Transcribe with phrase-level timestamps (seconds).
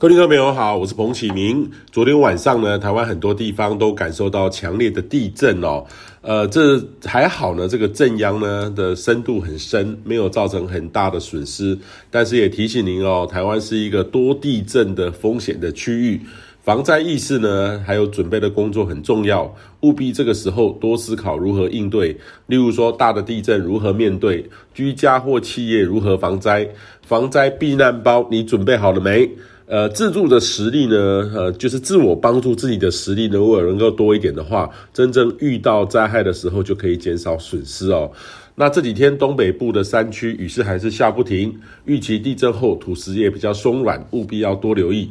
[0.00, 1.70] 各位听众朋友好，我是彭启明。
[1.92, 5.84] 昨天晚上呢，台湾很多地方都感受到强烈的地震哦。
[6.22, 11.76] 呃，这还好呢，这个震央呢的深度很深，没有造成很大的损失。
[12.10, 16.18] 但是也提醒您哦，台湾是一个多地震的风险的区域，
[16.62, 22.16] 防灾意识呢还有准备的工作很重要，务必这个时候多思考如何应对。
[22.46, 24.48] 例如说，大的地震如何面对？
[24.72, 26.66] 居家或企业如何防灾？
[27.02, 29.28] 防灾避难包你准备好了没？
[29.70, 30.96] 呃，自助的实力呢，
[31.32, 38.10] 呃，就是自我帮助自己的实力呢，如果能够多一点的话，真正遇到灾害的时候就可以减少损失哦。
[38.56, 45.08] 那这几天东北部的山区雨势还是下不停，预期地震后土石也比较松软，务必要多留意。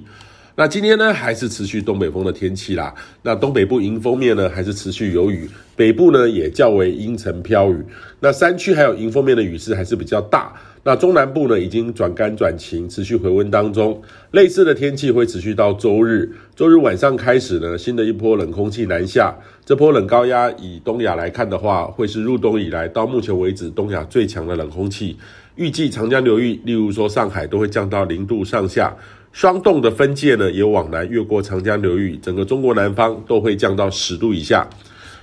[0.60, 2.94] 那今天呢，还是持续东北风的天气啦。
[3.24, 7.78] 那东北部迎风面呢，还是持续有雨，北部呢也较为阴沉飘雨。
[8.20, 10.54] 那山区还有迎风面的雨势还是比较大。
[10.84, 14.02] 那中南部呢，已经转干转晴，持续回温当中。
[14.32, 16.30] 类似的天气会持续到周日。
[16.58, 19.34] 周日晚上开始呢，新的一波冷空气南下。
[19.64, 25.16] 这波冷高压以东亚来看的话，会是入冬以来到目前为止东亚最强的冷空气。
[25.56, 28.94] 预计长江流域，例如说上海，都会降到零度上下。
[29.32, 34.68] 霜冻的分界呢，也往南越过长江流域，整个中国南方都会降到十度以下。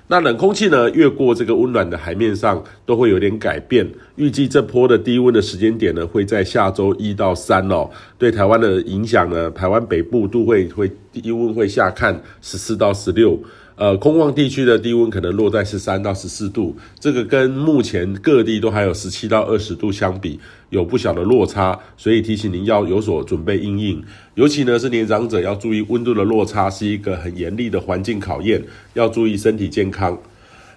[0.09, 3.85] 那冷空气呢，越过这个温暖的海面上，都会有点改变。
[4.15, 7.91] 预计这波的低温的时间点呢，会在下周一到三哦。
[8.17, 13.37] 对台湾的影响呢，台湾北部都会会低温会下看十四到十六。
[13.77, 24.03] 呃，空旷地区的低温可能落在十三到十四度，这个跟目前各地都还有十七到二十度相比，有不小的落差，所以提醒您要有所准备因应。
[24.35, 30.19] 尤其呢是年长者要注意温度的落差是一个很严厉的环境考验，要注意身体健康。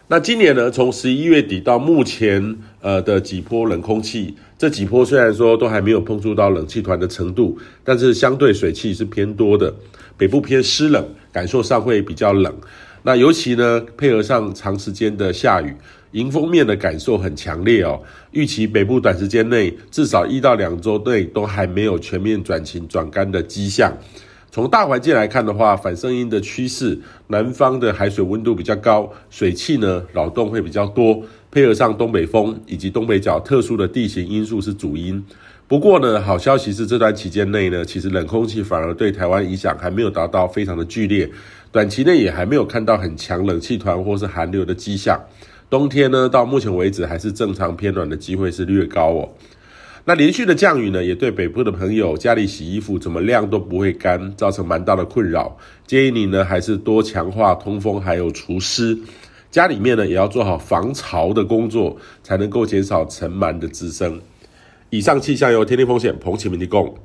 [0.09, 9.73] 那今年呢，从十一月底到目前，呃的几波冷空气，这几波虽然说都还没有碰触到冷气团的程度，但是相对水汽是偏多的，
[10.17, 12.53] 北部偏湿冷，感受上会比较冷。
[13.03, 15.75] 那尤其呢，配合上长时间的下雨，
[16.11, 18.01] 迎风面的感受很强烈哦。
[18.31, 23.91] 预期北部短时间内至少一到两周内都还没有全面转晴转干的迹象。
[24.51, 31.21] 从大环境来看的话，反声音的趋势，南方的海水温度比较高，水汽呢扰动会比较多，
[31.51, 35.23] 配合上东北风以及东北角特殊的地形因素是主因。
[35.67, 41.29] 不过呢，好消息是这段期间内呢，其实冷空气反而对台湾影响还没有达到非常的剧烈。
[41.71, 45.19] 短期内也还没有看到很强冷气团或是寒流的迹象。
[45.69, 49.29] 冬天呢，到目前为止还是正常偏暖的机会是略高哦。
[50.05, 55.55] 那连续的降雨呢，也对北部的朋友家里洗衣服怎么晾都不会干，造成蛮大的困扰。
[55.85, 58.97] 建议你呢，还是多强化通风还有除湿。
[59.51, 64.19] 家里面呢，也要做好防潮的工作，才能够减少尘螨的滋生。
[64.89, 66.95] 以上气象由天地风险彭启明提供。